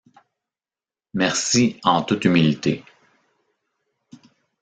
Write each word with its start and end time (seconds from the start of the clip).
Merci 1.13 1.79
en 1.83 2.01
toute 2.01 2.25
humilité. 2.25 2.83